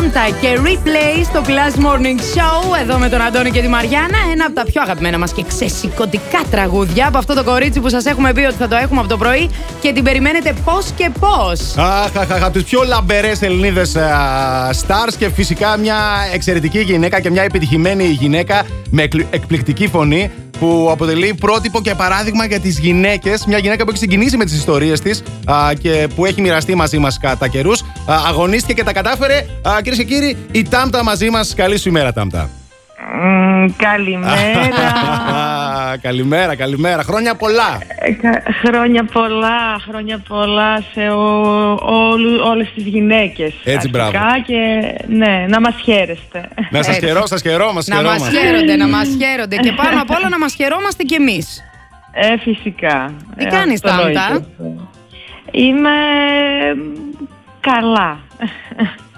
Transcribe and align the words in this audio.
Τάμτα 0.00 0.38
και 0.40 0.58
Replay 0.64 1.24
στο 1.24 1.42
Plus 1.46 1.78
Morning 1.84 2.18
Show. 2.38 2.80
Εδώ 2.82 2.98
με 2.98 3.08
τον 3.08 3.20
Αντώνη 3.22 3.50
και 3.50 3.60
τη 3.60 3.68
Μαριάννα. 3.68 4.16
Ένα 4.32 4.44
από 4.44 4.54
τα 4.54 4.64
πιο 4.64 4.82
αγαπημένα 4.82 5.18
μας 5.18 5.32
και 5.32 5.44
ξεσηκωτικά 5.48 6.40
τραγούδια 6.50 7.06
από 7.06 7.18
αυτό 7.18 7.34
το 7.34 7.44
κορίτσι 7.44 7.80
που 7.80 7.88
σας 7.88 8.04
έχουμε 8.04 8.32
πει 8.32 8.40
ότι 8.40 8.54
θα 8.54 8.68
το 8.68 8.76
έχουμε 8.76 9.00
από 9.00 9.08
το 9.08 9.16
πρωί 9.16 9.50
και 9.80 9.92
την 9.92 10.04
περιμένετε 10.04 10.54
πώς 10.64 10.86
και 10.96 11.10
πώς. 11.20 11.76
Αχ, 11.76 12.16
αχ, 12.16 12.30
αχ, 12.30 12.42
από 12.42 12.52
τις 12.52 12.62
πιο 12.62 12.82
λαμπερές 12.86 13.42
Ελληνίδες 13.42 13.96
stars 14.86 15.12
και 15.18 15.30
φυσικά 15.30 15.76
μια 15.76 15.96
εξαιρετική 16.34 16.80
γυναίκα 16.80 17.20
και 17.20 17.30
μια 17.30 17.42
επιτυχημένη 17.42 18.04
γυναίκα 18.04 18.62
με 18.90 19.02
εκλ- 19.02 19.26
εκπληκτική 19.34 19.88
φωνή 19.88 20.30
που 20.60 20.88
αποτελεί 20.90 21.34
πρότυπο 21.34 21.80
και 21.80 21.94
παράδειγμα 21.94 22.44
για 22.44 22.60
τις 22.60 22.78
γυναίκες. 22.78 23.44
Μια 23.46 23.58
γυναίκα 23.58 23.84
που 23.84 23.90
έχει 23.90 23.98
συγκινήσει 23.98 24.36
με 24.36 24.44
τις 24.44 24.54
ιστορίες 24.54 25.00
της 25.00 25.22
και 25.80 26.08
που 26.14 26.24
έχει 26.24 26.40
μοιραστεί 26.40 26.74
μαζί 26.74 26.98
μας 26.98 27.18
κατά 27.18 27.48
καιρούς. 27.48 27.82
Αγωνίστηκε 28.28 28.72
και 28.72 28.84
τα 28.84 28.92
κατάφερε. 28.92 29.46
Κυρίες 29.82 29.96
και 29.96 30.04
κύριοι, 30.04 30.36
η 30.52 30.62
Τάμτα 30.62 31.04
μαζί 31.04 31.30
μας. 31.30 31.54
Καλή 31.54 31.78
σου 31.78 31.88
ημέρα, 31.88 32.12
Τάμτα. 32.12 32.59
Μμ, 33.14 33.66
καλημέρα. 33.76 34.92
καλημέρα, 36.06 36.56
καλημέρα. 36.56 37.02
Χρόνια 37.02 37.34
πολλά. 37.34 37.78
Ε, 37.98 38.12
κα- 38.12 38.42
χρόνια 38.66 39.04
πολλά, 39.04 39.78
χρόνια 39.88 40.22
πολλά 40.28 40.80
σε 40.92 41.08
ο- 41.08 41.78
όλου- 41.82 42.40
όλες 42.44 42.72
τις 42.74 42.84
γυναίκες. 42.84 43.54
Έτσι, 43.64 43.88
μπράβο. 43.88 44.18
αρχικά 44.18 44.40
Και 44.46 44.80
ναι, 45.06 45.46
να 45.48 45.60
μας 45.60 45.74
χαίρεστε. 45.84 46.48
Να 46.70 46.82
σας 46.82 46.94
Έτσι. 46.96 47.06
χαιρώ, 47.06 47.26
σας 47.26 47.40
χαιρώ, 47.42 47.72
μας 47.72 47.86
Να 47.86 48.02
μας 48.02 48.28
χαίρονται, 48.28 48.76
να 48.76 48.88
μας 48.88 49.08
χαίρονται 49.20 49.56
και 49.56 49.72
πάνω 49.72 50.00
απ' 50.02 50.10
όλα 50.10 50.28
να 50.28 50.38
μας 50.38 50.54
χαιρόμαστε 50.54 51.02
κι 51.02 51.14
εμείς. 51.14 51.62
Ε, 52.12 52.38
φυσικά. 52.38 53.12
Τι 53.36 53.44
Ε, 53.44 53.48
κάνεις, 53.48 53.84
αυτό 53.84 53.88
Τάμτα; 54.02 54.04
εννοείται 54.04 54.20
αυτό. 54.50 54.88
Είμαι 55.50 55.90
μ, 56.76 57.18
καλά. 57.60 58.18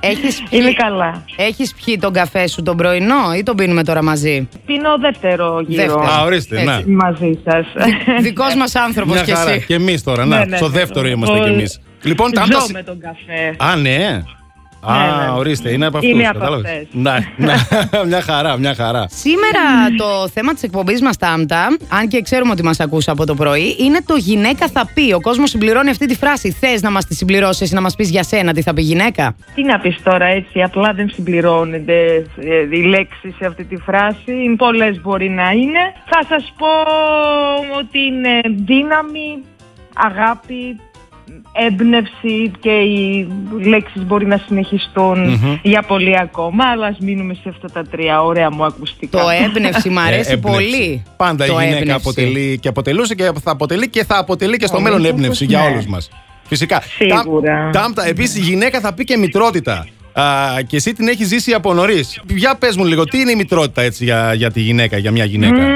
Έχεις 0.05 0.43
Είμαι 0.51 0.65
πιει, 0.65 0.75
καλά. 0.75 1.25
έχεις 1.37 1.75
πιει 1.85 1.99
τον 1.99 2.13
καφέ 2.13 2.47
σου 2.49 2.63
τον 2.63 2.77
πρωινό 2.77 3.35
ή 3.39 3.43
τον 3.43 3.57
πίνουμε 3.57 3.85
τώρα 3.85 4.03
μαζί; 4.03 4.49
Πίνω 4.67 4.99
δεύτερο 5.01 5.61
γύρο 5.69 5.83
Δεύτερο. 5.83 6.13
Α, 6.19 6.23
ορίστε, 6.25 6.55
Έτσι. 6.61 6.67
να. 6.67 6.83
μαζί 7.05 7.39
σας. 7.45 7.67
Δικός 8.21 8.55
μας 8.55 8.75
άνθρωπος 8.75 9.15
Μια 9.15 9.23
κι 9.25 9.33
χαρά. 9.33 9.51
εσύ. 9.51 9.65
Και 9.67 9.75
εμείς 9.75 10.03
τώρα, 10.03 10.27
Ναι, 10.27 10.37
να. 10.37 10.45
ναι, 10.47 10.57
στο 10.57 10.69
ναι. 10.69 10.73
δεύτερο 10.79 11.09
είμαστε 11.09 11.39
Ο- 11.39 11.43
κι 11.43 11.49
εμείς. 11.49 11.81
Λοιπόν, 12.03 12.31
Τάμτα. 12.33 12.59
Ζω 12.61 12.67
με 12.73 12.83
τον 12.83 13.01
καφέ. 13.01 13.55
Α, 13.73 13.77
ναι. 13.77 14.23
Α, 14.85 14.95
Ναι, 14.95 15.23
ναι. 15.25 15.31
ορίστε, 15.31 15.71
είναι 15.73 15.87
από 15.87 15.99
αυτούς. 15.99 16.13
Είμαι 16.13 16.27
από 16.27 16.45
αυτές. 16.45 16.87
Ναι, 16.93 17.17
ναι. 17.37 17.55
μια 18.11 18.21
χαρά, 18.23 18.57
μια 18.59 18.75
χαρά. 18.75 19.07
Σήμερα 19.11 19.95
το 19.97 20.29
θέμα 20.29 20.53
της 20.53 20.63
εκπομπής 20.63 21.03
μας, 21.03 21.17
Τάμτα, 21.17 21.77
αν 21.89 22.09
και 22.09 22.21
ξέρουμε 22.23 22.51
ότι 22.53 22.63
μας 22.63 22.81
ακούς 22.81 23.09
από 23.09 23.27
το 23.27 23.35
πρωί, 23.35 23.77
είναι 23.79 23.99
το 24.07 24.17
γυναίκα 24.17 24.69
θα 24.69 24.89
πει. 24.95 25.13
Ο 25.13 25.21
κόσμος 25.21 25.51
συμπληρώνει 25.51 25.91
αυτή 25.91 26.07
τη 26.07 26.15
φράση. 26.17 26.51
Θες 26.51 26.83
να 26.83 26.91
μας 26.91 27.07
τη 27.07 27.15
συμπληρώσεις 27.15 27.71
ή 27.71 27.75
να 27.75 27.81
μας 27.81 27.95
πεις 27.95 28.11
για 28.11 28.23
σένα 28.23 28.53
τι 28.53 28.63
θα 28.63 28.75
πει 28.75 28.83
γυναίκα; 28.83 29.35
Τι 29.55 29.63
να 29.63 29.79
πεις 29.79 30.03
τώρα 30.03 30.25
έτσι, 30.25 30.63
απλά 30.63 30.93
δεν 30.93 31.11
συμπληρώνεται 31.11 32.27
ε, 32.37 32.77
η 32.77 32.83
λέξη 32.83 33.35
σε 33.39 33.47
αυτή 33.47 33.65
τη 33.65 33.77
φράση. 33.77 34.55
Πολλές 34.59 35.01
μπορεί 35.01 35.29
να 35.29 35.51
είναι. 35.51 35.81
Θα 36.05 36.21
σας 36.29 36.53
πω 36.59 36.67
ότι 37.79 37.99
είναι 37.99 38.41
δύναμη, 38.65 39.43
αγάπη, 39.95 40.81
έμπνευση 41.53 42.51
και 42.61 42.71
οι 42.71 43.29
λέξεις 43.65 44.03
μπορεί 44.05 44.27
να 44.27 44.37
συνεχιστουν 44.47 45.41
για 45.63 45.83
πολύ 45.83 46.19
ακόμα, 46.19 46.65
αλλά 46.73 46.87
ας 46.87 46.97
μείνουμε 47.01 47.35
σε 47.35 47.49
αυτά 47.49 47.69
τα 47.73 47.85
τρία 47.91 48.23
ωραία 48.23 48.51
μου 48.51 48.65
ακουστικά. 48.65 49.19
Το 49.21 49.29
έμπνευση 49.29 49.89
μου 49.89 50.01
αρέσει 50.01 50.31
Ε, 50.31 50.33
έμπνευση. 50.33 50.63
πολύ. 50.63 51.03
Πάντα 51.17 51.47
το 51.47 51.53
η 51.53 51.57
γυναίκα 51.57 51.79
έμπνευση. 51.79 52.01
αποτελεί 52.01 52.59
και 52.63 52.69
αποτελούσε 52.69 53.15
και 53.15 53.31
θα 53.43 53.51
αποτελεί 53.51 53.89
και 53.89 54.05
θα 54.05 54.19
αποτελεί 54.19 54.57
και 54.57 54.67
στο 54.67 54.77
Ω, 54.77 54.81
μέλλον 54.81 55.01
ναι, 55.01 55.09
έμπνευση 55.09 55.45
ναι. 55.47 55.51
για 55.57 55.65
όλους 55.65 55.87
μας. 55.87 56.11
Φυσικά. 56.49 56.83
Σίγουρα. 56.83 57.71
Τάμτα, 57.73 58.07
επίσης 58.07 58.37
η 58.37 58.41
γυναίκα 58.41 58.81
θα 58.81 58.95
πει 58.95 59.05
και 59.05 59.17
μητρότητα. 59.17 59.87
Α, 60.13 60.25
και 60.67 60.77
εσύ 60.77 60.93
την 60.93 61.09
έχεις 61.09 61.27
ζήσει 61.29 61.53
από 61.53 61.75
νωρίς. 61.75 62.21
Για 62.27 62.55
πες 62.57 62.77
μου 62.77 62.85
λίγο, 62.85 63.05
τι 63.05 63.19
είναι 63.21 63.31
η 63.31 63.35
μητρότητα 63.37 63.83
έτσι 63.83 64.05
για, 64.05 64.35
για 64.35 64.51
τη 64.51 64.61
γυναίκα, 64.61 64.97
για 64.99 65.11
μια 65.11 65.25
γυναίκα; 65.25 65.55
Μμμ, 65.63 65.69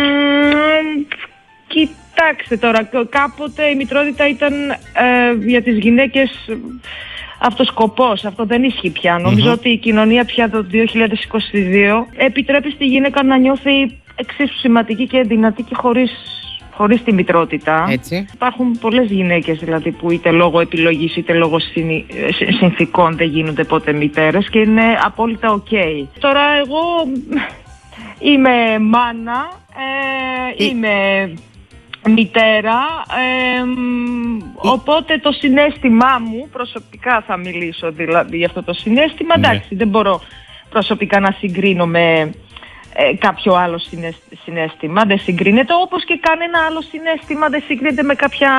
κοιτάξτε 2.20 2.56
τώρα, 2.56 2.82
κ- 2.84 3.08
κάποτε 3.08 3.64
η 3.66 3.74
μητρότητα 3.74 4.28
ήταν 4.28 4.52
ε, 4.70 5.46
για 5.46 5.62
τις 5.62 5.78
γυναίκες 5.78 6.30
αυτοσκοπός. 7.38 8.24
Αυτό 8.24 8.44
δεν 8.44 8.62
ισχύει 8.62 8.90
πια. 8.90 9.18
Νομίζω 9.18 9.52
ότι 9.52 9.68
η 9.68 9.76
κοινωνία 9.76 10.24
πια 10.24 10.50
το 10.50 10.66
2022 10.72 12.06
επιτρέπει 12.16 12.70
στη 12.70 12.84
γυναίκα 12.84 13.22
να 13.22 13.38
νιώθει 13.38 13.98
εξίσου 14.16 14.58
σημαντική 14.58 15.06
και 15.06 15.20
δυνατή 15.22 15.62
και 15.62 15.74
χωρίς, 15.74 16.10
χωρίς 16.70 17.02
τη 17.02 17.12
μητρότητα. 17.12 17.86
Έτσι. 17.90 18.26
Υπάρχουν 18.34 18.78
πολλές 18.80 19.10
γυναίκες 19.10 19.58
δηλαδή 19.58 19.90
που 19.90 20.10
είτε 20.10 20.30
λόγω 20.30 20.60
επιλογής 20.60 21.16
είτε 21.16 21.32
λόγω 21.32 21.58
συνη- 21.58 22.04
ε, 22.28 22.32
συ- 22.32 22.52
συνθήκων 22.52 23.16
δεν 23.16 23.28
γίνονται 23.28 23.64
ποτέ 23.64 23.92
μητέρες 23.92 24.48
και 24.50 24.58
είναι 24.58 24.82
απόλυτα 25.04 25.50
οκ. 25.52 25.68
Τώρα 26.18 26.40
εγώ 26.64 26.82
είμαι 28.18 28.78
μάνα, 28.78 29.48
ε, 29.76 30.62
Ε. 30.64 30.66
είμαι 30.66 30.90
μητέρα, 32.08 32.78
ε, 33.58 33.64
μ, 33.64 34.38
οπότε 34.56 35.18
το 35.18 35.32
συναίσθημά 35.32 36.18
μου, 36.28 36.48
προσωπικά 36.52 37.22
θα 37.26 37.36
μιλήσω 37.36 37.90
δηλαδή 37.92 38.36
για 38.36 38.46
αυτό 38.46 38.62
το 38.62 38.72
συναίσθημα, 38.72 39.38
Ναι. 39.38 39.46
εντάξει 39.46 39.74
δεν 39.74 39.88
μπορώ 39.88 40.20
προσωπικά 40.70 41.20
να 41.20 41.34
συγκρίνω 41.38 41.86
με 41.86 42.30
ε, 42.98 43.14
κάποιο 43.18 43.54
άλλο 43.54 43.78
συναίσ- 43.78 44.22
συνέστημα, 44.44 45.04
δεν 45.04 45.18
συγκρίνεται 45.18 45.72
όπως 45.82 46.04
και 46.04 46.18
κανένα 46.22 46.58
άλλο 46.68 46.82
συνέστημα 46.90 47.48
δεν 47.48 47.62
συγκρίνεται 47.66 48.02
με 48.02 48.14
κάποια, 48.14 48.50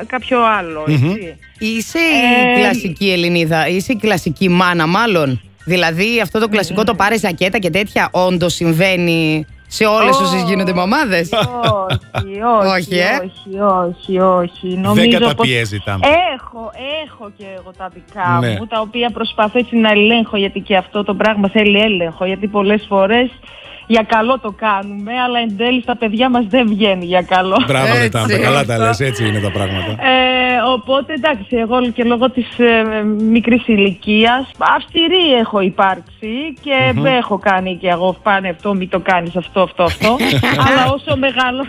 ε, 0.00 0.04
κάποιο 0.06 0.44
άλλο, 0.58 0.84
έτσι. 0.88 1.36
Είσαι 1.58 1.98
η 1.98 2.52
Ε, 2.56 2.60
κλασική 2.60 3.10
Ελληνίδα, 3.12 3.68
είσαι 3.68 3.92
η 3.92 3.96
κλασική 3.96 4.48
μάνα, 4.48 4.86
μάλλον. 4.86 5.40
Δηλαδή 5.64 6.20
αυτό 6.20 6.38
το 6.38 6.48
κλασικό 6.48 6.84
το 6.84 6.94
πάρε 6.94 7.18
ζακέτα 7.18 7.58
και 7.58 7.70
τέτοια 7.70 8.08
όντως 8.12 8.54
συμβαίνει 8.54 9.46
σε 9.76 9.84
όλες 9.84 10.14
Όχι. 10.16 10.22
όσες 10.24 10.42
γίνονται 10.42 10.72
μαμάδες. 10.74 11.28
Όχι, 11.32 12.40
όχι, 12.40 12.68
Όχι, 12.76 12.98
ε. 12.98 13.20
όχι, 13.24 13.58
όχι, 13.60 14.18
όχι. 14.18 14.68
Δεν 14.68 14.80
Νομίζω 14.80 15.18
πως 15.18 15.18
καταπιέζει 15.28 15.76
η 15.76 15.82
Τάμτα. 15.84 16.08
Έχω, 16.34 16.70
έχω 17.04 17.30
και 17.36 17.44
εγώ 17.58 17.70
τα 17.78 17.88
δικά 17.94 18.38
Ναι. 18.40 18.56
μου, 18.58 18.66
τα 18.66 18.80
οποία 18.80 19.10
προσπαθώ 19.10 19.58
έτσι 19.58 19.76
να 19.76 19.90
ελέγχω, 19.90 20.36
γιατί 20.36 20.60
και 20.60 20.76
αυτό 20.76 21.04
το 21.04 21.14
πράγμα 21.14 21.48
θέλει 21.48 21.78
έλεγχο, 21.80 22.24
γιατί 22.24 22.46
πολλές 22.46 22.84
φορές 22.88 23.30
για 23.86 24.02
καλό 24.02 24.38
το 24.38 24.50
κάνουμε, 24.66 25.12
αλλά 25.24 25.38
εν 25.38 25.56
τέλει 25.56 25.80
στα 25.82 25.96
παιδιά 25.96 26.30
μας 26.30 26.44
δεν 26.48 26.68
βγαίνει 26.68 27.04
για 27.04 27.22
καλό. 27.22 27.62
Μπράβο, 27.66 27.86
Έτσι. 27.86 28.00
ρε 28.02 28.08
Τάμτα, 28.08 28.38
καλά 28.38 28.64
τα 28.64 28.78
λες, 28.78 29.00
έτσι 29.00 29.26
είναι 29.28 29.40
τα 29.40 29.50
πράγματα. 29.50 29.90
Ε, 29.90 30.21
οπότε 30.72 31.12
εντάξει, 31.12 31.56
εγώ 31.56 31.90
και 31.90 32.04
λόγω 32.04 32.30
της 32.30 32.58
ε, 32.58 33.02
μικρής 33.04 33.68
ηλικίας 33.68 34.50
αυστηρή 34.58 35.34
έχω 35.40 35.60
υπάρξει 35.60 36.54
και 36.62 36.94
έχω 37.04 37.38
κάνει 37.38 37.76
και 37.76 37.88
εγώ 37.88 38.16
πάνε 38.22 38.48
αυτό, 38.48 38.74
μην 38.74 38.88
το 38.88 39.00
κάνεις 39.00 39.36
αυτό, 39.36 39.60
αυτό, 39.62 39.82
αυτό. 39.82 40.16
Αλλά 40.66 40.92
όσο 40.92 41.16
μεγάλο, 41.16 41.66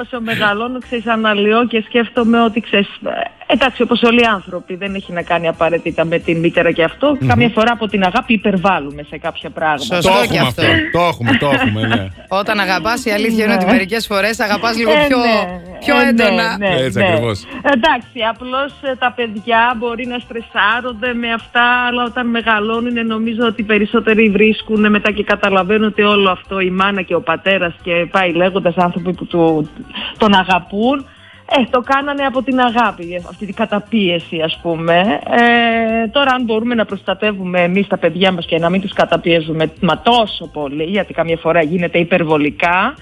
όσο 0.00 0.20
μεγαλώνω, 0.20 0.78
ξέρεις, 0.78 1.06
αναλύω 1.06 1.66
και 1.66 1.82
σκέφτομαι 1.86 2.42
ότι 2.42 2.60
ξέρεις, 2.60 2.88
ε, 3.04 3.52
εντάξει, 3.52 3.82
όπως 3.82 4.02
όλοι 4.02 4.20
οι 4.20 4.24
άνθρωποι, 4.24 4.76
δεν 4.76 4.94
έχει 4.94 5.12
να 5.12 5.22
κάνει 5.22 5.48
απαραίτητα 5.48 6.04
με 6.04 6.18
την 6.18 6.38
μήτερα 6.38 6.70
και 6.72 6.82
αυτό. 6.84 7.16
Καμιά 7.26 7.48
φορά 7.48 7.72
από 7.72 7.86
την 7.86 8.02
αγάπη 8.02 8.32
υπερβάλλουμε 8.32 9.02
σε 9.08 9.18
κάποια 9.18 9.50
πράγματα. 9.50 9.94
Σωστό. 9.94 10.10
Το 10.12 10.16
και 10.18 10.24
έχουμε 10.24 10.40
αυτό. 10.48 10.62
αυτό. 10.62 10.90
Το 10.92 10.98
έχουμε, 11.10 11.36
το 11.40 11.50
έχουμε, 11.54 11.86
ναι. 11.86 12.06
Όταν 12.28 12.58
αγαπάς, 12.60 13.04
η 13.04 13.10
αλήθεια 13.10 13.44
είναι 13.44 13.54
Ναι. 13.54 13.62
ότι 13.62 13.70
μερικές 13.72 14.06
φορές 14.06 14.40
αγαπάς 14.40 14.76
λίγο 14.76 14.90
Ε, 14.90 15.04
πιο, 15.08 15.18
ναι, 15.18 15.60
πιο 15.78 15.94
ε, 15.96 16.02
ναι, 16.02 16.08
έντονα. 16.08 16.56
ναι, 16.58 16.68
Έτσι 16.78 16.98
ναι. 16.98 17.04
ακριβώς. 17.04 17.44
Εντάξει, 17.62 18.18
απλώς 18.30 18.72
ε, 18.82 18.94
τα 18.98 19.12
παιδιά 19.16 19.74
μπορεί 19.78 20.06
να 20.06 20.18
στρεσάρονται 20.18 21.14
με 21.14 21.32
αυτά, 21.32 21.64
αλλά 21.88 22.02
όταν 22.04 22.26
μεγαλώνουν 22.26 23.06
νομίζω 23.06 23.46
ότι 23.46 23.62
περισσότεροι 23.62 24.30
βρίσκουν 24.30 24.90
μετά 24.90 25.10
και 25.10 25.22
καταλαβαίνουν 25.24 25.86
ότι 25.88 26.02
όλο 26.02 26.30
αυτό 26.30 26.60
η 26.60 26.70
μάνα 26.70 27.02
και 27.02 27.14
ο 27.14 27.20
πατέρας 27.20 27.74
και 27.82 28.06
πάει 28.10 28.32
λέγοντας 28.32 28.74
άνθρωποι 28.76 29.12
που 29.12 29.26
του, 29.26 29.70
τον 30.18 30.34
αγαπούν, 30.34 31.06
ε, 31.50 31.64
το 31.70 31.80
κάνανε 31.80 32.22
από 32.22 32.42
την 32.42 32.60
αγάπη, 32.60 33.24
αυτή 33.28 33.46
την 33.46 33.54
καταπίεση 33.54 34.40
ας 34.44 34.58
πούμε. 34.62 35.20
Ε, 35.30 36.08
τώρα 36.08 36.30
αν 36.30 36.42
μπορούμε 36.44 36.74
να 36.74 36.84
προστατεύουμε 36.84 37.60
εμείς 37.60 37.86
τα 37.86 37.96
παιδιά 37.98 38.32
μας 38.32 38.46
και 38.46 38.58
να 38.58 38.70
μην 38.70 38.80
τους 38.80 38.92
καταπιέζουμε 38.92 39.72
μα 39.80 39.98
τόσο 39.98 40.46
πολύ, 40.52 40.84
γιατί 40.84 41.12
καμιά 41.14 41.36
φορά 41.36 41.62
γίνεται 41.62 41.98
υπερβολικά, 41.98 42.94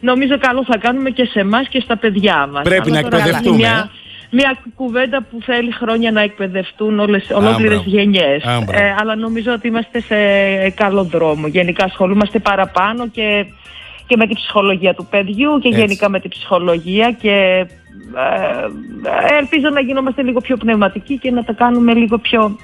νομίζω 0.00 0.38
καλό 0.38 0.64
θα 0.64 0.78
κάνουμε 0.78 1.10
και 1.10 1.24
σε 1.24 1.40
εμάς 1.40 1.68
και 1.68 1.80
στα 1.80 1.96
παιδιά 1.96 2.48
μας. 2.52 2.62
Πρέπει 2.62 2.90
Αλλά 2.90 3.00
να 3.00 3.08
τώρα 3.08 3.16
εκπαιδευτούμε, 3.16 3.56
Μια, 3.56 3.90
μια 4.30 4.56
κουβέντα 4.74 5.22
που 5.30 5.38
θέλει 5.42 5.72
χρόνια 5.72 6.12
να 6.12 6.20
εκπαιδευτούν 6.20 6.98
όλες, 6.98 7.30
ολόκληρες 7.30 7.82
μπράβο. 7.82 7.90
γενιές. 7.90 8.44
Α, 8.44 8.60
μπράβο. 8.66 8.84
Ε, 8.84 8.94
αλλά 9.00 9.16
νομίζω 9.16 9.52
ότι 9.52 9.66
είμαστε 9.66 10.00
σε 10.00 10.16
καλό 10.70 11.04
δρόμο. 11.04 11.46
Γενικά 11.46 11.84
ασχολούμαστε 11.84 12.38
παραπάνω 12.38 13.08
και, 13.08 13.46
και 14.08 14.16
με 14.16 14.26
την 14.26 14.34
ψυχολογία 14.36 14.94
του 14.94 15.06
παιδιού 15.10 15.58
και 15.58 15.68
Έτσι. 15.68 15.80
γενικά 15.80 16.08
με 16.08 16.20
την 16.20 16.30
ψυχολογία 16.30 17.10
και 17.22 17.66
ε, 18.16 19.34
ελπίζω 19.38 19.68
να 19.72 19.80
γινόμαστε 19.80 20.22
λίγο 20.22 20.40
πιο 20.40 20.56
πνευματικοί 20.56 21.18
και 21.18 21.30
να 21.30 21.44
τα 21.44 21.52
κάνουμε 21.52 21.94
λίγο 21.94 22.18
πιο 22.18 22.56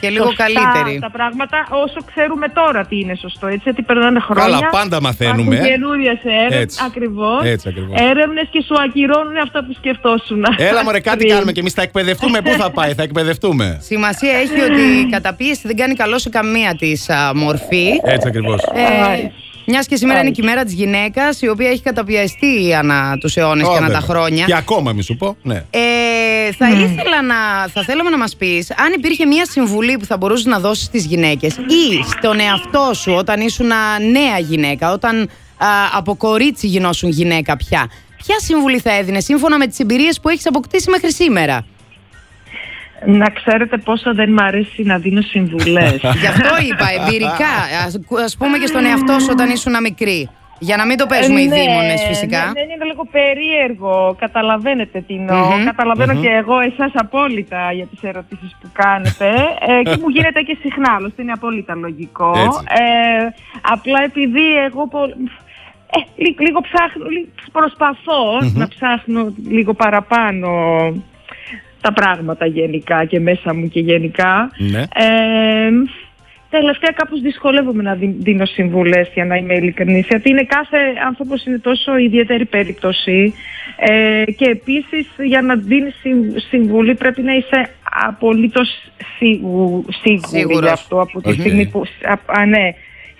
Και 0.00 0.08
λίγο 0.08 0.24
σωστά 0.24 0.44
καλύτερη. 0.44 0.98
τα 1.00 1.10
πράγματα 1.10 1.66
όσο 1.70 1.98
ξέρουμε 2.14 2.48
τώρα 2.48 2.84
τι 2.86 2.98
είναι 2.98 3.14
σωστό. 3.14 3.46
Έτσι, 3.46 3.60
γιατί 3.64 3.82
περνάνε 3.82 4.20
χρόνια. 4.20 4.44
Καλά, 4.44 4.58
πάντα 4.70 5.00
μαθαίνουμε. 5.00 5.56
Καινούριες 5.56 6.18
έρευνες. 6.24 6.60
Έτσι. 6.62 6.82
Ακριβώς. 6.86 7.42
Έτσι 7.44 7.68
ακριβώς. 7.68 8.00
Έρευνες 8.00 8.46
και 8.50 8.62
σου 8.66 8.74
ακυρώνουν 8.84 9.36
αυτά 9.36 9.64
που 9.64 9.72
σκεφτόσουν. 9.72 10.44
Έλα 10.56 10.84
μωρέ, 10.84 11.00
κάτι 11.00 11.16
Πριν. 11.16 11.30
κάνουμε 11.30 11.52
και 11.52 11.60
εμείς 11.60 11.72
θα 11.72 11.82
εκπαιδευτούμε. 11.82 12.40
Πού 12.42 12.50
θα 12.50 12.70
πάει, 12.70 12.92
θα 12.94 13.02
εκπαιδευτούμε; 13.02 13.78
Σημασία 13.82 14.32
έχει 14.32 14.60
ότι 14.60 14.80
η 14.80 15.06
καταπίεση 15.16 15.60
δεν 15.64 15.76
κάνει 15.76 15.94
καλό 15.94 16.18
σε 16.18 16.28
καμία 16.28 16.74
της 16.78 17.10
μορφή. 17.34 17.86
Έτσι 18.04 18.28
ακριβώς. 18.28 18.62
Ε, 18.62 19.30
Μιας 19.66 19.86
και 19.86 19.96
σήμερα 19.96 20.20
είναι 20.20 20.30
και 20.30 20.40
η 20.42 20.44
μέρα 20.44 20.64
της 20.64 20.72
γυναίκας, 20.72 21.42
η 21.42 21.48
οποία 21.48 21.68
έχει 21.70 21.82
καταπιεστεί 21.82 22.74
ανά 22.74 23.18
τους 23.20 23.36
αιώνες 23.36 23.68
και 23.68 23.76
ανά 23.76 23.90
τα 23.90 24.00
χρόνια. 24.00 24.44
Και 24.44 24.56
ακόμα, 24.56 24.92
μη 24.92 25.02
σου 25.02 25.16
πω. 25.16 25.36
Ναι. 25.42 25.64
Ε, 25.70 26.52
θα 26.58 26.68
ήθελα 26.70 27.22
να, 27.22 27.68
θα 27.72 27.82
θέλαμε 27.82 28.10
να 28.10 28.18
μας 28.18 28.36
πεις 28.36 28.70
αν 28.70 28.92
υπήρχε 28.96 29.26
μια 29.26 29.46
συμβουλή 29.46 29.96
που 29.98 30.04
θα 30.04 30.16
μπορούσες 30.16 30.44
να 30.44 30.58
δώσεις 30.58 30.84
στις 30.84 31.04
γυναίκες 31.04 31.56
ή 31.56 32.04
στον 32.18 32.40
εαυτό 32.40 32.90
σου 32.94 33.12
όταν 33.12 33.40
ήσουν 33.40 33.72
α, 33.72 33.98
νέα 33.98 34.38
γυναίκα, 34.38 34.92
όταν 34.92 35.20
α, 35.56 35.66
από 35.92 36.16
κορίτσι 36.16 36.66
γινώσουν 36.66 37.08
γυναίκα 37.08 37.56
πια. 37.56 37.90
Ποια 38.16 38.38
συμβουλή 38.38 38.78
θα 38.78 38.92
έδινες 38.96 39.24
σύμφωνα 39.24 39.58
με 39.58 39.66
τις 39.66 39.78
εμπειρίες 39.78 40.20
που 40.20 40.28
έχεις 40.28 40.46
αποκτήσει 40.46 40.90
μέχρι 40.90 41.12
σήμερα; 41.12 41.66
Να 43.06 43.30
ξέρετε 43.30 43.76
πόσο 43.76 44.14
δεν 44.14 44.32
μ' 44.32 44.40
αρέσει 44.40 44.82
να 44.82 44.98
δίνω 44.98 45.20
συμβουλές. 45.20 45.92
Γι' 46.20 46.26
αυτό 46.26 46.48
είπα 46.68 46.86
εμπειρικά. 47.02 47.52
Ας, 47.86 47.98
ας 48.24 48.36
πούμε 48.36 48.58
και 48.58 48.66
στον 48.66 48.84
εαυτό 48.84 49.18
σου 49.18 49.28
όταν 49.30 49.50
ήσουν 49.50 49.74
μικρή. 49.82 50.28
Για 50.58 50.76
να 50.76 50.86
μην 50.86 50.96
το 50.96 51.06
παίζουμε 51.06 51.40
οι 51.40 51.46
Ναι, 51.46 51.54
δίμονες 51.60 52.02
φυσικά. 52.08 52.38
Ναι, 52.44 52.50
ναι, 52.64 52.72
είναι 52.74 52.84
λίγο 52.84 53.06
περίεργο. 53.10 54.16
Καταλαβαίνετε 54.18 55.00
τι 55.06 55.14
εννοώ. 55.14 55.56
Μμμ. 55.56 55.64
καταλαβαινω 55.64 56.14
και 56.20 56.28
εγώ 56.28 56.60
εσάς 56.60 56.90
απόλυτα 56.94 57.72
για 57.72 57.86
τις 57.86 58.02
ερωτήσεις 58.02 58.56
που 58.60 58.68
κάνετε. 58.72 59.28
ε, 59.68 59.82
και 59.82 59.96
μου 60.02 60.08
γίνεται 60.08 60.40
και 60.40 60.56
συχνά, 60.62 60.94
άλλωστε 60.96 61.22
είναι 61.22 61.32
απόλυτα 61.32 61.74
λογικό. 61.74 62.32
Έτσι. 62.36 62.60
Ε, 62.68 63.26
απλά 63.60 64.02
επειδή 64.04 64.56
εγώ 64.68 64.88
πο- 64.88 65.14
ε, 65.96 66.00
λί- 66.22 66.40
λίγο 66.40 66.60
ψάχνω, 66.60 67.04
λί- 67.08 67.28
προσπαθώ 67.52 68.22
να 68.54 68.68
ψάχνω 68.68 69.34
λίγο 69.48 69.74
παραπάνω 69.74 70.48
τα 71.86 71.92
πράγματα 71.92 72.46
γενικά 72.46 73.04
και 73.04 73.20
μέσα 73.20 73.54
μου 73.54 73.68
και 73.68 73.80
γενικά. 73.80 74.50
Ναι. 74.56 74.80
Ε, 74.80 75.70
τελευταία 76.50 76.90
κάπως 76.94 77.20
δυσκολεύομαι 77.20 77.82
να 77.82 77.94
δι- 77.94 78.16
δίνω 78.22 78.44
συμβουλές 78.44 79.08
για 79.14 79.24
να 79.24 79.36
είμαι 79.36 79.54
ειλικρινής 79.54 80.06
γιατί 80.08 80.30
είναι 80.30 80.44
κάθε 80.44 80.78
άνθρωπος 81.06 81.44
είναι 81.46 81.58
τόσο 81.58 81.96
ιδιαίτερη 81.96 82.44
περίπτωση 82.44 83.34
ε, 83.76 84.24
και 84.36 84.44
επίσης 84.50 85.06
για 85.24 85.42
να 85.42 85.54
δίνεις 85.56 85.94
συμβ- 86.00 86.38
συμβουλή 86.48 86.94
πρέπει 86.94 87.22
να 87.22 87.32
είσαι 87.34 87.68
απολύτως 88.06 88.68
σίγου, 89.18 89.84
σίγουρη 90.02 90.38
Σίγουρος. 90.38 90.60
γι' 90.60 90.68
αυτό 90.72 91.00
από 91.00 91.20
τη 91.22 91.28
Οκ. 91.30 91.34
στιγμή 91.40 91.66
που 91.66 91.82
α, 92.02 92.40
α, 92.40 92.46
ναι, 92.46 92.70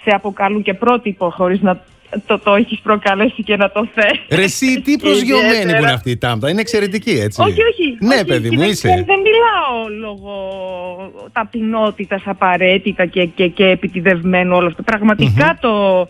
σε 0.02 0.10
αποκαλούν 0.14 0.62
και 0.62 0.74
πρότυπο 0.74 1.30
χωρίς 1.30 1.60
να 1.60 1.80
το, 2.26 2.38
το 2.38 2.54
έχεις 2.54 2.80
προκαλέσει 2.80 3.42
και 3.42 3.56
να 3.56 3.70
το 3.70 3.88
θες. 3.94 4.38
Ρε, 4.38 4.42
εσύ 4.42 4.80
τι 4.80 4.96
προσγειωμένη 5.04 5.48
που 5.48 5.54
Ιδιαίτερα. 5.54 5.78
είναι 5.78 5.92
αυτή 5.92 6.10
η 6.10 6.16
Τάμτα. 6.16 6.50
Είναι 6.50 6.60
εξαιρετική, 6.60 7.10
έτσι. 7.10 7.40
Όχι, 7.40 7.50
όχι. 7.50 7.96
Ναι, 8.00 8.14
όχι, 8.14 8.24
παιδί 8.24 8.48
και 8.48 8.54
μου, 8.54 8.60
δεν, 8.62 8.70
είσαι. 8.70 8.88
Δεν, 8.88 9.04
δεν 9.04 9.20
μιλάω 9.20 9.98
λόγω 10.00 10.32
ταπεινότητας 11.32 12.22
απαραίτητα 12.24 13.06
και, 13.06 13.24
και, 13.24 13.48
και 13.48 13.64
επιτηδευμένο 13.66 14.56
όλο 14.56 14.66
αυτό. 14.66 14.82
Πραγματικά 14.82 15.58
το... 15.60 16.08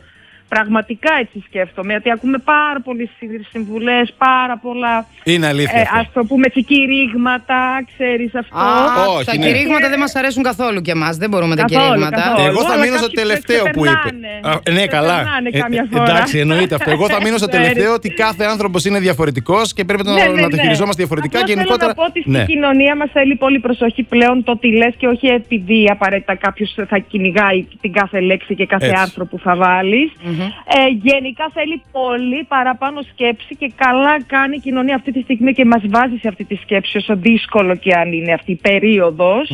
Πραγματικά 0.49 1.11
έτσι 1.21 1.43
σκέφτομαι, 1.47 1.91
γιατί 1.93 2.11
ακούμε 2.11 2.39
πάρα 2.39 2.81
πολλές 2.85 3.09
συ- 3.19 3.47
συμβουλές, 3.51 4.13
πάρα 4.19 4.57
πολλά, 4.63 5.07
Είναι 5.25 5.47
αλήθεια. 5.47 5.79
ε, 5.79 5.83
αυτό. 5.83 5.99
ας 5.99 6.07
το 6.13 6.25
πούμε, 6.25 6.45
έτσι 6.47 6.63
κηρύγματα, 6.65 7.59
ξέρεις 7.93 8.35
αυτό. 8.35 8.59
Α, 8.59 9.07
Όχι, 9.17 9.25
τα 9.25 9.37
ναι. 9.37 9.47
κηρύγματα 9.47 9.89
δεν 9.89 9.99
μας 9.99 10.15
αρέσουν 10.15 10.43
καθόλου 10.43 10.81
και 10.81 10.91
εμάς. 10.91 11.17
Δεν 11.17 11.29
μπορούμε 11.31 11.57
τα 11.57 11.63
Καθόλου, 11.65 11.87
κηρύγματα. 11.89 12.17
καθόλου. 12.21 12.47
Εγώ 12.49 12.61
θα 12.63 12.73
αλλά 12.73 12.83
μείνω 12.85 12.97
στο 12.97 13.07
κάποιοι 13.07 13.23
τελευταίο 13.23 13.63
που 13.75 13.83
είπε. 13.87 13.95
ξεπερνάνε. 14.03 14.41
Α, 14.43 14.71
ναι, 14.77 14.87
καλά. 14.87 15.15
Ξεπερνάνε 15.17 15.49
Ε, 15.53 15.59
καμιά 15.61 15.85
ε, 15.93 15.97
φορά. 15.97 16.11
εντάξει, 16.11 16.39
εννοείται 16.39 16.75
αυτό. 16.75 16.91
Εγώ 16.91 17.07
θα 17.09 17.19
μείνω 17.23 17.37
στο 17.43 17.49
Ξέρεις. 17.53 17.67
τελευταίο 17.67 17.93
ότι 17.95 18.09
κάθε 18.25 18.45
άνθρωπος 18.45 18.85
είναι 18.85 18.99
διαφορετικός 19.07 19.73
και 19.73 19.85
πρέπει 19.85 20.03
να, 20.05 20.13
Ναι, 20.13 20.25
ναι, 20.25 20.41
να 20.41 20.49
το 20.49 20.57
ναι. 20.57 20.63
χειριζόμαστε 20.63 21.01
διαφορετικά. 21.03 21.39
Απλά 21.39 21.49
και 21.49 21.55
γενικότερα. 21.55 21.93
Θέλω 21.95 22.05
να 22.07 22.13
πω 22.13 22.21
ότι 22.21 22.31
ναι. 22.31 22.43
στην 22.43 22.55
κοινωνία 22.55 22.97
μας 22.97 23.11
θέλει 23.13 23.35
πολύ 23.45 23.59
προσοχή 23.67 24.03
πλέον 24.03 24.45
το 24.45 24.57
τι 24.57 24.69
λες 24.81 24.95
και 25.01 25.07
όχι 25.07 25.27
επειδή 25.27 25.79
απαραίτητα 25.91 26.35
κάποιος 26.35 26.71
θα 26.89 26.99
κυνηγάει 26.99 27.67
την 27.81 27.93
κάθε 27.93 28.21
λέξη 28.21 28.55
και 28.55 28.67
κάθε 28.67 28.87
Έτσι. 28.87 29.01
άρθρο 29.03 29.25
που 29.27 29.39
θα 29.39 29.57
βάλεις. 29.57 30.13
Ε, 30.45 30.87
γενικά 31.03 31.51
θέλει 31.53 31.83
πολύ 31.93 32.45
παραπάνω 32.49 33.01
σκέψη 33.13 33.57
και 33.57 33.73
καλά 33.77 34.23
κάνει 34.23 34.57
η 34.57 34.61
κοινωνία 34.61 34.95
αυτή 34.95 35.13
τη 35.13 35.21
στιγμή 35.21 35.53
και 35.53 35.65
μας 35.65 35.83
βάζει 35.87 36.17
σε 36.17 36.29
αυτή 36.29 36.45
τη 36.45 36.55
σκέψη, 36.55 36.97
όσο 36.97 37.17
δύσκολο 37.17 37.75
και 37.77 37.95
αν 37.95 38.13
είναι 38.13 38.33
αυτή 38.33 38.51
η 38.53 38.61
περιοδος 38.63 39.51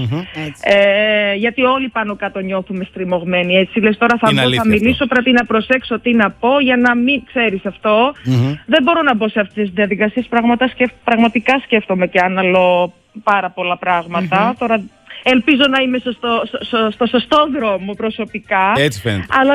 Έτσι. 0.46 0.62
Ε, 0.64 1.34
γιατί 1.34 1.62
όλοι 1.62 1.88
πάνω 1.88 2.16
κάτω 2.16 2.40
νιώθουμε 2.40 2.84
στριμωγμένοι. 2.84 3.54
Έτσι 3.54 3.80
λες 3.80 3.98
τώρα 3.98 4.16
θα, 4.20 4.28
Είναι 4.30 4.40
μπω, 4.40 4.46
αλήθεια 4.46 4.62
θα 4.62 4.68
μιλήσω, 4.68 4.90
αυτό. 4.90 5.06
πρέπει 5.06 5.32
να 5.32 5.44
προσέξω 5.44 6.00
τι 6.00 6.14
να 6.14 6.30
πω 6.30 6.60
για 6.60 6.76
να 6.76 6.94
μην 6.94 7.22
ξέρεις 7.24 7.66
αυτό. 7.66 8.12
Μμμ. 8.24 8.52
Δεν 8.66 8.82
μπορώ 8.82 9.02
να 9.02 9.14
μπω 9.14 9.28
σε 9.28 9.40
αυτές 9.40 9.64
τις 9.64 9.74
διαδικασίες. 9.74 10.26
Πραγματικά, 10.26 10.68
σκεφ- 10.68 10.94
πραγματικά 11.04 11.58
σκέφτομαι 11.64 12.06
και 12.06 12.20
αναλώ 12.22 12.92
πάρα 13.22 13.50
πολλά 13.50 13.76
πράγματα. 13.76 14.54
Τώρα 14.58 14.82
ελπίζω 15.22 15.62
να 15.70 15.82
είμαι 15.82 15.98
στο, 15.98 16.12
στο, 16.12 16.42
στο, 16.60 16.90
στο 16.90 17.06
σωστό 17.06 17.46
δρόμο 17.58 17.92
προσωπικά. 17.92 18.72
Έτσι 18.76 19.00
φαίνεται. 19.00 19.26
Αλλά, 19.40 19.54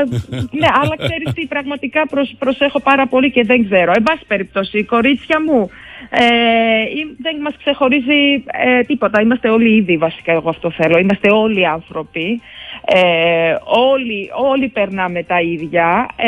ναι, 0.51 0.67
αλλά 0.81 0.95
ξέρεις 0.97 1.33
τι, 1.33 1.45
πραγματικά 1.45 2.07
προσ- 2.07 2.35
προσέχω 2.39 2.79
πάρα 2.81 3.07
πολύ 3.07 3.31
και 3.31 3.43
δεν 3.43 3.69
ξέρω. 3.69 3.91
Εν 3.95 4.03
πάση 4.03 4.21
περιπτώσει, 4.27 4.83
κορίτσια 4.83 5.41
μου, 5.41 5.69
ε, 6.09 6.81
ή- 6.81 7.15
δεν 7.21 7.35
μας 7.41 7.53
ξεχωρίζει 7.59 8.43
ε, 8.65 8.81
τίποτα. 8.81 9.21
Είμαστε 9.21 9.49
όλοι 9.49 9.75
ήδη 9.75 9.97
βασικά, 9.97 10.31
εγώ 10.31 10.49
αυτό 10.49 10.71
θέλω. 10.71 10.97
Είμαστε 10.97 11.31
όλοι 11.31 11.67
άνθρωποι. 11.67 12.41
Ε, 12.85 13.55
όλοι, 13.63 14.29
όλοι 14.33 14.67
περνάμε 14.67 15.23
τα 15.23 15.41
ίδια. 15.41 16.07
Ε, 16.15 16.27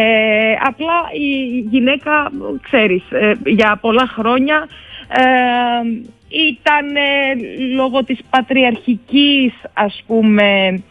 απλά 0.66 0.94
η 1.14 1.60
γυναίκα, 1.70 2.32
ξέρεις, 2.62 3.04
ε, 3.12 3.32
για 3.46 3.78
πολλά 3.82 4.08
χρόνια 4.16 4.68
ε, 5.08 5.22
ήταν 6.30 6.96
ε, 6.96 7.36
λόγω 7.76 8.04
της 8.04 8.20
πατριαρχικής, 8.30 9.54
ας 9.74 10.04
πούμε, 10.08 10.82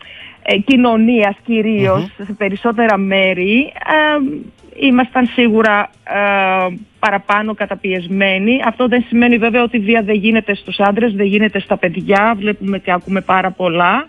ε, 0.43 0.59
κοινωνίας 0.59 1.37
κυρίως 1.45 2.11
σε 2.17 2.33
περισσότερα 2.33 2.97
μέρη 2.97 3.73
ε, 3.75 4.87
ήμασταν 4.87 5.27
σίγουρα 5.27 5.91
ε, 6.05 6.75
παραπάνω 6.99 7.55
καταπιεσμένοι. 7.55 8.61
Αυτό 8.65 8.89
δεν 8.89 9.05
σημαίνει 9.09 9.39
βέβαια 9.39 9.63
ότι 9.63 9.77
η 9.77 9.81
βία 9.81 10.03
δεν 10.03 10.15
γίνεται 10.15 10.55
στους 10.55 10.79
άντρες, 10.79 11.13
δεν 11.15 11.27
γίνεται 11.27 11.61
στα 11.61 11.77
παιδιά, 11.77 12.35
βλέπουμε 12.37 12.79
και 12.79 12.93
ακούμε 12.93 13.21
πάρα 13.21 13.51
πολλά. 13.51 14.07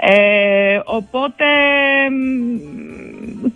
Ε, 0.00 0.80
οπότε 0.84 1.44
μ, 2.10 2.58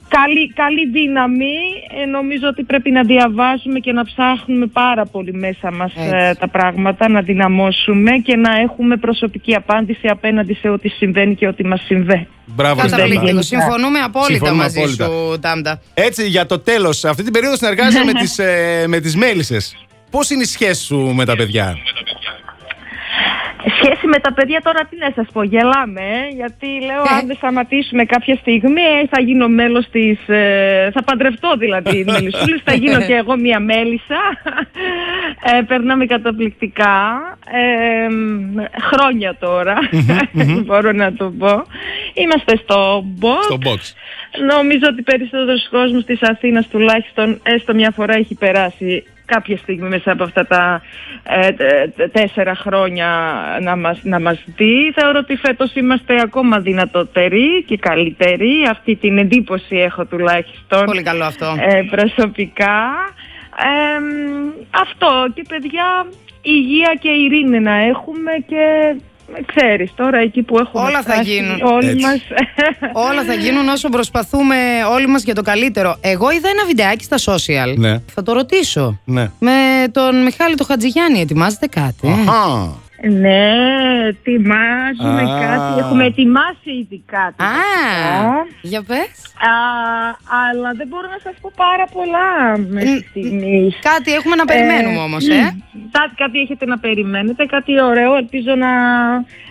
καλή, 0.09 0.53
καλή 0.53 0.89
δύναμη. 0.93 1.55
Ε, 2.03 2.05
νομίζω 2.07 2.49
ότι 2.49 2.63
πρέπει 2.63 2.91
να 2.91 3.03
διαβάζουμε 3.03 3.79
και 3.79 3.93
να 3.93 4.05
ψάχνουμε 4.05 4.67
πάρα 4.67 5.05
πολύ 5.07 5.33
μέσα 5.33 5.73
μας 5.73 5.93
Έτσι. 5.97 6.11
ε, 6.17 6.35
τα 6.35 6.49
πράγματα, 6.49 7.09
να 7.09 7.21
δυναμώσουμε 7.21 8.11
και 8.11 8.37
να 8.37 8.57
έχουμε 8.59 8.97
προσωπική 8.97 9.55
απάντηση 9.55 10.07
απέναντι 10.09 10.55
σε 10.55 10.69
ό,τι 10.69 10.89
συμβαίνει 10.89 11.35
και 11.35 11.47
ό,τι 11.47 11.65
μας 11.65 11.81
συμβαίνει. 11.87 12.27
Μπράβο, 12.47 12.81
Καταπληκτικό. 12.81 13.21
Στέλλα. 13.27 13.43
Συμφωνούμε 13.43 13.99
απόλυτα 13.99 14.33
Συμφωνούμε 14.33 14.63
μαζί 14.63 14.79
απόλυτα. 14.79 15.05
σου, 15.05 15.39
Τάμτα. 15.41 15.81
Έτσι, 15.95 16.29
για 16.29 16.47
το 16.47 16.59
τέλος, 16.59 17.05
αυτή 17.05 17.23
την 17.23 17.33
περίοδο 17.33 17.57
συνεργάζεσαι 17.57 18.05
με 18.05 18.13
τις 18.21 18.39
ε, 18.39 18.85
με 18.89 19.01
τις 19.01 19.17
μέλισσες. 19.17 19.77
Πώς 20.11 20.31
είναι 20.31 20.43
η 20.43 20.47
σχέση 20.47 20.85
σου 20.85 20.99
με 20.99 21.25
τα 21.25 21.37
παιδιά, 21.37 21.77
Σχέση 23.67 24.07
με 24.07 24.19
τα 24.19 24.33
παιδιά 24.33 24.61
τώρα 24.65 24.81
τι 24.91 24.97
να 24.97 25.13
σας 25.15 25.27
πω, 25.33 25.43
γελάμε, 25.43 26.01
ε, 26.01 26.35
γιατί 26.35 26.67
λέω 26.87 27.01
αν 27.01 27.27
δεν 27.27 27.37
σταματήσουμε 27.37 28.05
κάποια 28.05 28.35
στιγμή 28.35 28.83
ε, 28.83 29.07
θα 29.11 29.21
γίνω 29.21 29.49
μέλος 29.49 29.89
της, 29.91 30.29
ε, 30.29 30.91
θα 30.93 31.03
παντρευτώ 31.03 31.53
δηλαδή 31.59 32.05
μελισσούλης, 32.11 32.63
θα 32.65 32.75
γίνω 32.75 33.01
και 33.01 33.15
εγώ 33.15 33.37
μία 33.37 33.61
μέλισσα, 33.61 34.21
ε, 35.43 35.63
περνάμε 35.63 36.07
καταπληκτικά, 36.07 36.97
ε, 37.51 38.09
μ, 38.09 38.57
χρόνια 38.91 39.37
τώρα, 39.39 39.77
μπορώ 40.67 40.93
να 40.93 41.13
το 41.13 41.33
πω. 41.39 41.65
Είμαστε 42.15 42.57
στο 42.57 43.05
box. 43.21 43.43
στο 43.43 43.59
box. 43.65 43.81
Νομίζω 44.47 44.87
ότι 44.93 45.03
περισσότερος 45.03 45.69
κόσμος 45.71 46.05
της 46.05 46.23
Αθήνας 46.23 46.69
τουλάχιστον 46.69 47.41
έστω 47.43 47.75
μια 47.75 47.91
φορά 47.91 48.15
έχει 48.15 48.35
περάσει 48.35 49.05
κάποια 49.35 49.57
στιγμή 49.57 49.89
μέσα 49.89 50.13
από 50.13 50.25
αυτά 50.25 50.47
τα 50.47 50.83
ε, 51.23 51.53
τε- 51.53 51.95
τε- 51.97 52.13
τέσσερα 52.13 52.55
χρόνια 52.55 53.09
να 53.61 53.77
μας, 53.77 53.99
να 54.03 54.21
μας 54.21 54.45
δει. 54.57 54.93
Θεωρώ 54.95 55.19
ότι 55.19 55.37
φέτος 55.37 55.75
είμαστε 55.75 56.21
ακόμα 56.23 56.59
δυνατότεροι 56.61 57.65
και 57.67 57.77
καλύτεροι. 57.77 58.53
Αυτή 58.71 58.97
την 58.97 59.19
εντύπωση 59.19 59.77
έχω 59.77 60.05
τουλάχιστον 60.05 60.85
Πολύ 60.85 61.03
καλό 61.03 61.25
αυτό. 61.25 61.55
ε, 61.59 61.83
προσωπικά. 61.91 62.77
Ε, 63.61 63.99
μ, 64.01 64.49
αυτό 64.71 65.27
και 65.35 65.45
παιδιά 65.49 66.07
υγεία 66.43 66.97
και 67.01 67.09
ειρήνη 67.09 67.61
να 67.61 67.75
έχουμε 67.75 68.31
και 68.47 68.63
ε, 68.93 68.97
ξέρεις 69.55 69.91
τώρα 69.97 70.19
εκεί 70.19 70.43
που 70.43 70.59
έχουμε 70.59 70.83
Όλα 70.85 71.03
θα 71.03 71.13
φτάσει 71.13 71.31
γίνουν. 71.31 71.61
όλοι 71.63 71.89
Έτσι. 71.89 72.01
μας 72.07 72.21
Όλα 73.11 73.23
θα 73.25 73.35
γίνουν 73.35 73.69
όσο 73.69 73.89
προσπαθούμε 73.89 74.57
όλοι 74.93 75.07
μας 75.07 75.23
για 75.23 75.35
το 75.35 75.43
καλύτερο. 75.43 75.97
Εγώ 76.01 76.31
είδα 76.31 76.49
ένα 76.49 76.65
βιντεάκι 76.67 77.05
στα 77.05 77.17
social. 77.19 77.75
Ναι. 77.77 77.99
Θα 78.15 78.23
το 78.23 78.33
ρωτήσω. 78.33 79.01
Ναι. 79.05 79.31
Με 79.39 79.53
τον 79.93 80.23
Μιχάλη 80.23 80.55
το 80.55 80.65
Χατζηγιάννη 80.65 81.21
ετοιμάζετε 81.21 81.67
κάτι; 81.67 82.09
ε; 82.09 82.11
Αχα. 82.29 82.77
Ναι, 83.03 83.53
ετοιμάζουμε 84.09 85.23
Α. 85.23 85.41
κάτι. 85.47 85.79
Έχουμε 85.79 86.05
ετοιμάσει 86.05 86.71
ήδη 86.81 87.03
κάτι. 87.07 87.43
Α, 87.43 87.47
βασικά. 87.47 88.47
για 88.63 88.83
πες. 88.83 89.35
Α, 89.51 89.55
αλλά 90.43 90.73
δεν 90.77 90.87
μπορώ 90.89 91.09
να 91.09 91.19
σας 91.23 91.35
πω 91.41 91.53
πάρα 91.57 91.87
πολλά 91.93 92.59
μέχρι 92.69 93.07
στιγμής. 93.09 93.79
Κάτι 93.81 94.13
έχουμε 94.13 94.35
να 94.35 94.45
περιμένουμε 94.45 94.99
όμως, 94.99 95.29
ε; 95.29 95.41
Κάτι, 95.91 96.15
κάτι 96.17 96.39
έχετε 96.39 96.67
να 96.67 96.79
περιμένετε, 96.79 97.45
κάτι 97.45 97.83
ωραίο. 97.83 98.17
Ελπίζω 98.17 98.55
να 98.55 98.69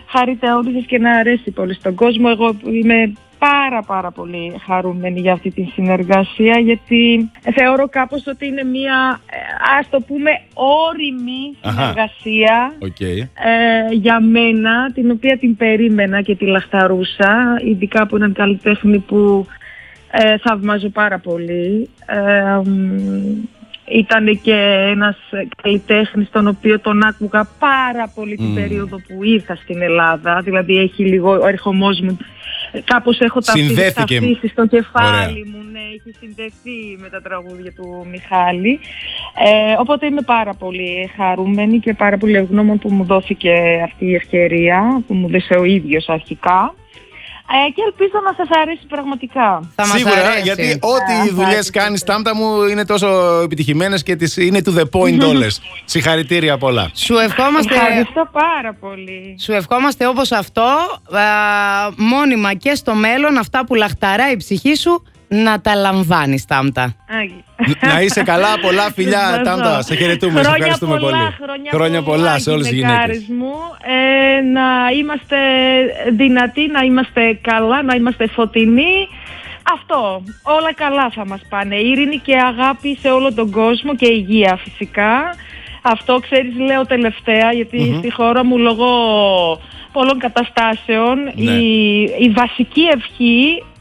χαρείτε 0.08 0.52
όλοι 0.52 0.74
σας 0.74 0.86
και 0.86 1.00
να 1.00 1.12
αρέσει 1.12 1.52
πολύ 1.52 1.74
στον 1.74 1.96
κόσμο. 1.96 2.28
Εγώ 2.32 2.58
είμαι 2.64 3.14
πάρα 3.40 3.82
πάρα 3.82 4.12
πολύ 4.12 4.54
χαρούμενη 4.66 5.20
για 5.20 5.34
αυτή 5.34 5.52
τη 5.52 5.64
συνεργασία 5.64 6.60
γιατί 6.60 7.32
θεωρώ 7.56 7.88
κάπως 7.90 8.28
ότι 8.28 8.46
είναι 8.48 8.64
μια, 8.64 9.20
ε, 9.32 9.38
ας 9.80 9.90
το 9.90 10.00
πούμε, 10.08 10.32
ώριμη 10.54 11.56
Αχα. 11.62 11.72
συνεργασία 11.82 12.74
Οκ. 12.80 13.00
ε, 13.00 13.26
για 13.92 14.20
μένα, 14.22 14.92
την 14.94 15.12
οποία 15.12 15.38
την 15.38 15.56
περίμενα 15.56 16.22
και 16.22 16.36
τη 16.36 16.46
λαχταρούσα, 16.46 17.62
ειδικά 17.66 18.02
από 18.02 18.16
έναν 18.16 18.34
καλλιτέχνη 18.34 19.00
που 19.00 19.48
ε, 20.12 20.38
θαυμάζω 20.38 20.90
πάρα 20.90 21.20
πολύ. 21.20 21.90
Ε, 22.06 22.62
ήταν 23.90 24.40
και 24.42 24.54
ένας 24.92 25.18
καλλιτέχνης 25.62 26.30
τον 26.30 26.48
οποίο 26.48 26.80
τον 26.80 27.04
άκουγα 27.04 27.50
πάρα 27.60 28.12
πολύ 28.16 28.36
την 28.36 28.46
Μμμ. 28.46 28.56
περίοδο 28.56 28.98
που 29.08 29.24
ήρθα 29.24 29.56
στην 29.56 29.82
Ελλάδα. 29.82 30.42
Δηλαδή 30.44 30.78
έχει 30.78 31.06
λίγο 31.06 31.32
ο 31.32 31.48
ερχομός 31.48 32.00
μου, 32.00 32.18
ε, 32.22 32.26
κάπως 32.84 33.20
έχω 33.20 33.40
τα 33.40 33.52
Συνδέθηκε. 33.52 34.18
αφήσει 34.18 34.48
στο 34.48 34.66
κεφάλι 34.66 35.08
Ωραία. 35.08 35.44
μου. 35.46 35.66
Ναι, 35.72 35.80
έχει 35.80 36.18
συνδεθεί 36.20 36.98
με 36.98 37.10
τα 37.10 37.22
τραγούδια 37.22 37.72
του 37.72 38.08
Μιχάλη. 38.12 38.80
Ε, 39.46 39.74
οπότε 39.80 40.06
είμαι 40.06 40.22
πάρα 40.22 40.54
πολύ 40.54 41.12
χαρούμενη 41.16 41.80
και 41.80 41.94
πάρα 41.94 42.18
πολύ 42.18 42.36
ευγνώμων 42.36 42.78
που 42.80 42.90
μου 42.92 43.04
δόθηκε 43.04 43.82
αυτή 43.84 44.06
η 44.06 44.16
ευκαιρία, 44.16 45.04
που 45.08 45.14
μου 45.14 45.30
δώσε 45.30 45.54
ο 45.54 45.64
ίδιος 45.64 46.10
αρχικά. 46.10 46.76
Ε, 47.50 47.70
και 47.72 47.82
ελπίζω 47.86 48.20
να 48.26 48.34
σας 48.46 48.58
αρέσει 48.62 48.86
πραγματικά. 48.88 49.72
Θα 49.76 49.88
μας 49.88 49.98
Σίγουρα, 49.98 50.26
αρέσει. 50.28 50.42
γιατί 50.42 50.72
Α, 50.72 50.78
ό,τι 50.82 51.30
δουλειές 51.30 51.52
εντάξει. 51.52 51.72
κάνεις 51.72 52.04
τάμτα 52.04 52.36
μου 52.36 52.64
είναι 52.64 52.86
τόσο 52.86 53.08
επιτυχημένες 53.44 54.04
και 54.04 54.16
τις, 54.16 54.38
είναι 54.38 54.60
to 54.66 54.78
the 54.78 54.84
point 54.92 55.28
όλες. 55.28 55.62
Συγχαρητήρια 55.86 56.58
πολλά. 56.58 56.92
Σου 56.94 57.18
ευχόμαστε, 57.18 57.74
Ευχαριστώ 57.76 58.30
πάρα 58.32 58.74
πολύ. 58.74 59.36
σου 59.42 59.52
ευχόμαστε 59.52 60.08
όπως 60.08 60.32
αυτό, 60.32 60.62
α, 60.62 61.22
μόνιμα 61.96 62.54
και 62.54 62.76
στο 62.76 62.94
μέλλον, 62.94 63.38
αυτά 63.38 63.66
που 63.66 63.76
λαχταράει 63.76 64.32
η 64.32 64.38
ψυχή 64.38 64.76
σου, 64.76 65.04
να 65.28 65.62
τα 65.62 65.76
λαμβάνεις, 65.76 66.46
Τάμτα. 66.46 66.96
Άγι. 67.20 67.44
Να 67.94 68.02
είσαι 68.02 68.24
καλά, 68.24 68.60
πολλά 68.62 68.92
φιλιά, 68.92 69.20
Ευχαριστώ. 69.20 69.44
Τάμτα. 69.44 69.82
Σε 69.82 69.96
χαιρετούμε, 69.96 70.32
σε 70.34 70.40
Χρόνια 70.40 70.56
ευχαριστούμε 70.56 70.98
πολλά, 71.00 71.34
πολύ. 71.48 71.70
Χρόνια, 71.70 72.02
πολλά 72.02 72.40
σε 72.40 72.50
όλε 72.52 72.64
τι 72.64 72.76
γυναικάρες 72.76 73.18
γυναίκες. 73.18 73.36
μου. 73.38 73.54
Ε, 74.38 74.42
να 74.42 74.66
είμαστε 74.98 75.38
δυνατοί, 76.16 76.68
να 76.68 76.82
είμαστε 76.82 77.40
καλά, 77.42 77.84
να 77.84 77.96
είμαστε 77.96 78.28
φωτεινοί. 78.28 79.08
Αυτό. 79.74 80.24
Όλα 80.44 80.74
καλά 80.74 81.10
θα 81.10 81.26
μας 81.26 81.42
πάνε. 81.50 81.76
Ειρήνη 81.76 82.18
και 82.18 82.38
αγάπη 82.38 82.98
σε 83.02 83.10
όλο 83.10 83.34
τον 83.34 83.52
κόσμο 83.52 83.96
και 83.96 84.08
υγεία 84.12 84.60
φυσικά. 84.64 85.36
Αυτό 85.82 86.20
ξέρεις 86.20 86.56
λέω 86.58 86.86
τελευταία 86.86 87.52
γιατί 87.54 87.96
στη 87.98 88.12
χώρα 88.14 88.46
μου 88.46 88.58
λόγω 88.58 88.88
πολλών 89.92 90.20
καταστάσεων 90.20 91.18
Ναι. 91.36 91.52
η, 91.52 92.02
η 92.20 92.30
βασική 92.30 92.82
ευχή 92.96 93.64
ε, 93.64 93.77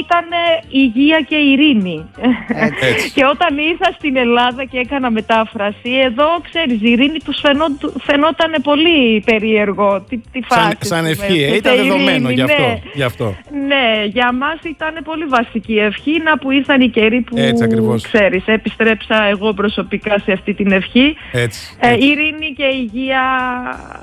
ήταν 0.00 0.24
υγεία 0.68 1.20
και 1.28 1.36
ειρήνη. 1.36 2.04
Έτσι. 2.48 3.10
και 3.14 3.24
όταν 3.24 3.58
ήρθα 3.58 3.92
στην 3.98 4.16
Ελλάδα 4.16 4.64
και 4.64 4.78
έκανα 4.78 5.10
μετάφραση, 5.10 5.90
εδώ 6.04 6.26
ξέρεις, 6.50 6.80
η 6.82 6.90
ειρήνη 6.90 7.18
τους 7.24 7.38
φαινό- 7.40 7.92
φαινόταν 8.02 8.54
πολύ 8.62 9.22
περίεργο. 9.26 10.00
Τι, 10.08 10.16
τι 10.18 10.40
Σαν, 10.48 10.58
φάση, 10.62 10.76
σαν 10.80 11.04
ας 11.04 11.10
ευχή, 11.10 11.26
πούμε, 11.32 11.44
ε, 11.44 11.48
σε 11.48 11.54
ήταν 11.56 11.76
δεδομένο 11.76 12.28
ειρήνη, 12.30 12.32
γι' 12.34 12.42
αυτό. 12.42 12.62
Ναι. 12.62 12.80
Γι 12.94 13.02
αυτό. 13.02 13.36
Ναι, 13.66 14.04
για 14.04 14.32
μας 14.32 14.58
ήταν 14.64 14.94
πολύ 15.04 15.24
βασική 15.24 15.76
ευχή 15.78 16.20
να 16.24 16.38
που 16.38 16.50
ήρθαν 16.50 16.80
οι 16.80 16.88
καιροί 16.88 17.20
που 17.20 17.36
Έτσι 17.38 17.64
ακριβώς. 17.64 18.02
ξέρεις, 18.02 18.42
επιστρέψα 18.46 19.22
εγώ 19.24 19.52
προσωπικά 19.52 20.18
σε 20.18 20.32
αυτή 20.32 20.54
την 20.54 20.72
ευχή. 20.72 21.16
Έτσι. 21.32 21.76
Ε, 21.80 21.88
έτσι. 21.92 22.06
ειρήνη 22.06 22.52
και 22.56 22.64
υγεία 22.64 23.22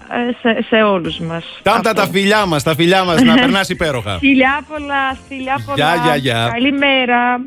ε, 0.09 0.31
σε, 0.41 0.63
σε 0.69 0.83
όλους 0.83 1.19
μας. 1.19 1.45
Τάμτα 1.63 1.89
Αυτό. 1.89 2.01
τα 2.01 2.07
φιλιά 2.07 2.45
μας, 2.45 2.63
τα 2.63 2.75
φιλιά 2.75 3.03
μας, 3.03 3.21
να 3.21 3.33
περνάς 3.43 3.69
υπέροχα. 3.69 4.17
Φιλιά 4.19 4.61
πολλά, 4.67 5.17
φιλιά 5.27 5.52
πολλά. 5.65 5.95
Γεια, 5.95 6.03
γεια, 6.03 6.15
γεια. 6.15 6.49
Καλημέρα. 6.51 7.39